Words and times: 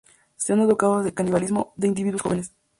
Se 0.35 0.53
han 0.53 0.57
dado 0.57 0.77
casos 0.77 1.03
de 1.03 1.13
canibalismo 1.13 1.73
de 1.77 1.85
individuos 1.87 2.23
jóvenes. 2.23 2.53